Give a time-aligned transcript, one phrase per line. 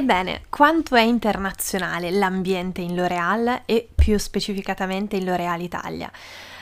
[0.00, 6.10] Ebbene, quanto è internazionale l'ambiente in L'Oreal e più specificatamente in L'Oreal Italia?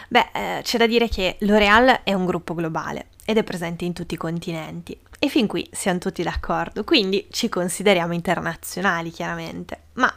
[0.09, 3.93] Beh, eh, c'è da dire che L'Oreal è un gruppo globale ed è presente in
[3.93, 10.13] tutti i continenti e fin qui siamo tutti d'accordo, quindi ci consideriamo internazionali chiaramente, ma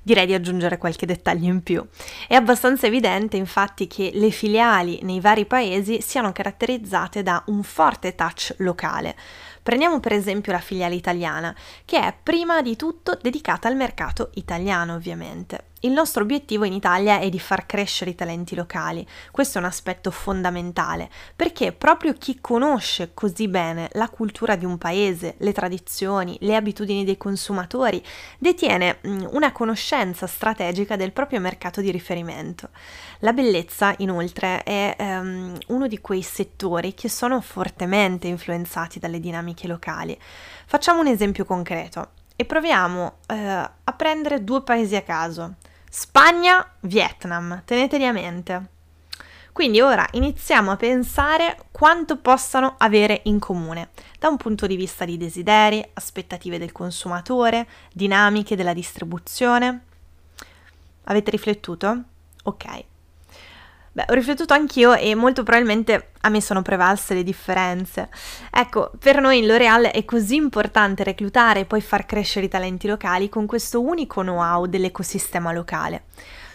[0.00, 1.84] direi di aggiungere qualche dettaglio in più.
[2.28, 8.14] È abbastanza evidente infatti che le filiali nei vari paesi siano caratterizzate da un forte
[8.14, 9.16] touch locale
[9.62, 14.94] Prendiamo per esempio la filiale italiana, che è prima di tutto dedicata al mercato italiano
[14.94, 15.70] ovviamente.
[15.84, 19.66] Il nostro obiettivo in Italia è di far crescere i talenti locali, questo è un
[19.66, 26.36] aspetto fondamentale, perché proprio chi conosce così bene la cultura di un paese, le tradizioni,
[26.42, 28.00] le abitudini dei consumatori,
[28.38, 32.68] detiene mm, una conoscenza strategica del proprio mercato di riferimento.
[33.18, 39.51] La bellezza, inoltre, è um, uno di quei settori che sono fortemente influenzati dalle dinamiche
[39.66, 40.18] locali.
[40.66, 43.34] Facciamo un esempio concreto e proviamo uh,
[43.84, 45.54] a prendere due paesi a caso.
[45.88, 48.70] Spagna, Vietnam, teneteli a mente.
[49.52, 55.04] Quindi ora iniziamo a pensare quanto possano avere in comune, da un punto di vista
[55.04, 59.84] di desideri, aspettative del consumatore, dinamiche della distribuzione.
[61.04, 62.02] Avete riflettuto?
[62.44, 62.84] Ok.
[63.94, 68.08] Beh, ho riflettuto anch'io e molto probabilmente a me sono prevalse le differenze.
[68.50, 72.86] Ecco, per noi in L'Oreal è così importante reclutare e poi far crescere i talenti
[72.86, 76.04] locali con questo unico know-how dell'ecosistema locale.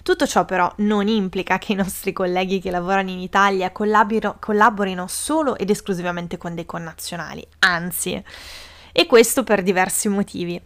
[0.01, 5.57] Tutto ciò però non implica che i nostri colleghi che lavorano in Italia collaborino solo
[5.57, 8.23] ed esclusivamente con dei connazionali, anzi,
[8.91, 10.59] e questo per diversi motivi.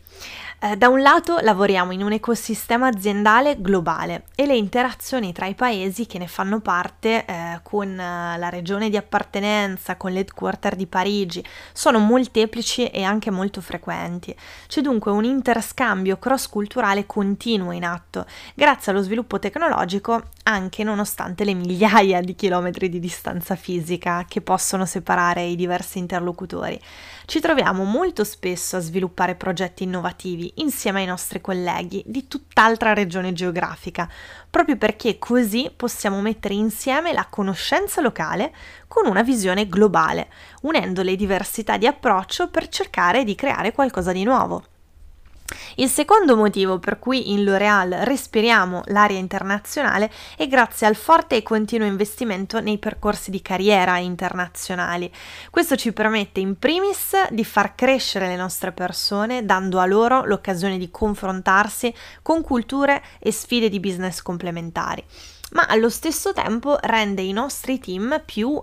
[0.64, 5.56] Eh, da un lato lavoriamo in un ecosistema aziendale globale e le interazioni tra i
[5.56, 10.86] paesi che ne fanno parte eh, con eh, la regione di appartenenza, con l'headquarter di
[10.86, 14.36] Parigi, sono molteplici e anche molto frequenti.
[14.68, 21.56] C'è dunque un interscambio cross-culturale continuo in atto, grazie allo sviluppo tecnologico anche nonostante le
[21.56, 26.80] migliaia di chilometri di distanza fisica che possono separare i diversi interlocutori.
[27.26, 33.34] Ci troviamo molto spesso a sviluppare progetti innovativi insieme ai nostri colleghi di tutt'altra regione
[33.34, 34.10] geografica,
[34.50, 38.54] proprio perché così possiamo mettere insieme la conoscenza locale
[38.88, 40.30] con una visione globale,
[40.62, 44.66] unendo le diversità di approccio per cercare di creare qualcosa di nuovo.
[45.76, 51.44] Il secondo motivo per cui in L'Oreal respiriamo l'area internazionale è grazie al forte e
[51.44, 55.12] continuo investimento nei percorsi di carriera internazionali.
[55.50, 60.78] Questo ci permette in primis di far crescere le nostre persone dando a loro l'occasione
[60.78, 65.04] di confrontarsi con culture e sfide di business complementari
[65.52, 68.62] ma allo stesso tempo rende i nostri team più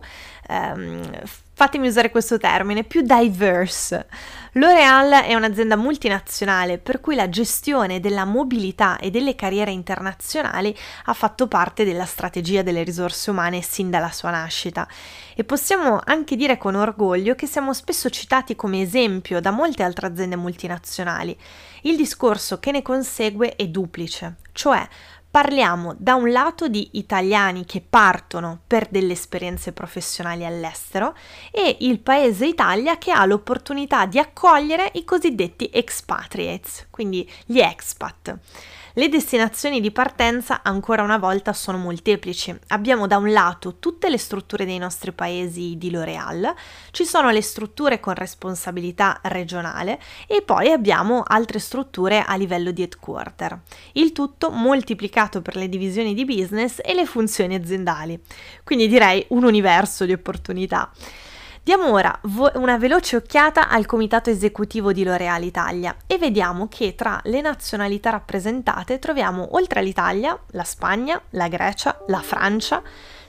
[0.48, 1.22] ehm,
[1.58, 4.06] fatemi usare questo termine, più diverse.
[4.52, 10.72] L'Oreal è un'azienda multinazionale per cui la gestione della mobilità e delle carriere internazionali
[11.06, 14.86] ha fatto parte della strategia delle risorse umane sin dalla sua nascita
[15.34, 20.06] e possiamo anche dire con orgoglio che siamo spesso citati come esempio da molte altre
[20.06, 21.36] aziende multinazionali.
[21.82, 24.86] Il discorso che ne consegue è duplice, cioè
[25.30, 31.14] Parliamo da un lato di italiani che partono per delle esperienze professionali all'estero
[31.50, 38.38] e il paese Italia che ha l'opportunità di accogliere i cosiddetti expatriates, quindi gli expat.
[38.94, 42.58] Le destinazioni di partenza ancora una volta sono molteplici.
[42.68, 46.52] Abbiamo da un lato tutte le strutture dei nostri paesi di L'Oreal,
[46.90, 52.82] ci sono le strutture con responsabilità regionale e poi abbiamo altre strutture a livello di
[52.82, 53.60] headquarter.
[53.92, 58.20] Il tutto moltiplicato per le divisioni di business e le funzioni aziendali.
[58.62, 60.90] Quindi direi un universo di opportunità.
[61.68, 62.18] Diamo ora
[62.54, 68.08] una veloce occhiata al comitato esecutivo di L'Oreal Italia e vediamo che tra le nazionalità
[68.08, 72.82] rappresentate troviamo oltre all'Italia la Spagna, la Grecia, la Francia,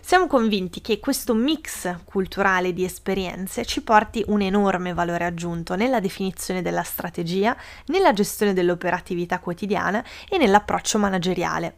[0.09, 5.99] Siamo convinti che questo mix culturale di esperienze ci porti un enorme valore aggiunto nella
[5.99, 11.75] definizione della strategia, nella gestione dell'operatività quotidiana e nell'approccio manageriale.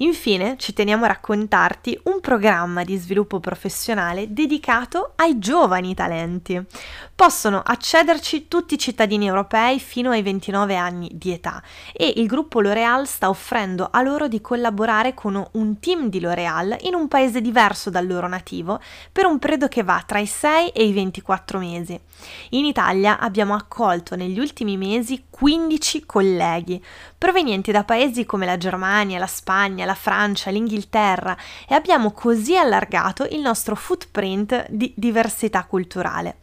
[0.00, 6.62] Infine, ci teniamo a raccontarti un programma di sviluppo professionale dedicato ai giovani talenti.
[7.14, 11.62] Possono accederci tutti i cittadini europei fino ai 29 anni di età
[11.94, 16.76] e il gruppo L'Oréal sta offrendo a loro di collaborare con un team di L'Oréal
[16.82, 18.80] in un paese diverso dal loro nativo
[19.12, 21.98] per un periodo che va tra i 6 e i 24 mesi.
[22.50, 26.84] In Italia abbiamo accolto negli ultimi mesi 15 colleghi
[27.16, 31.36] provenienti da paesi come la Germania, la Spagna, la Francia, l'Inghilterra
[31.68, 36.38] e abbiamo così allargato il nostro footprint di diversità culturale.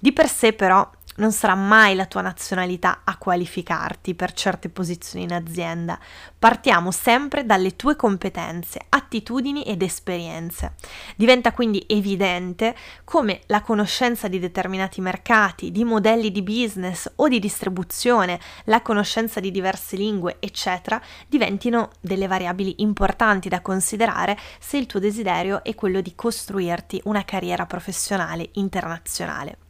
[0.00, 5.24] Di per sé però non sarà mai la tua nazionalità a qualificarti per certe posizioni
[5.24, 5.98] in azienda.
[6.38, 10.74] Partiamo sempre dalle tue competenze, attitudini ed esperienze.
[11.16, 12.74] Diventa quindi evidente
[13.04, 19.40] come la conoscenza di determinati mercati, di modelli di business o di distribuzione, la conoscenza
[19.40, 25.74] di diverse lingue, eccetera, diventino delle variabili importanti da considerare se il tuo desiderio è
[25.74, 29.67] quello di costruirti una carriera professionale internazionale.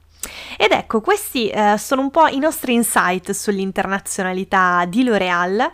[0.57, 5.61] Ed ecco, questi eh, sono un po' i nostri insight sull'internazionalità di L'Oreal.
[5.61, 5.71] Eh,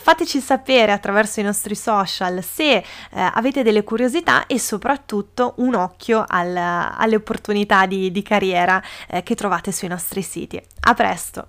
[0.00, 6.24] fateci sapere attraverso i nostri social se eh, avete delle curiosità e soprattutto un occhio
[6.26, 10.60] al, alle opportunità di, di carriera eh, che trovate sui nostri siti.
[10.80, 11.48] A presto!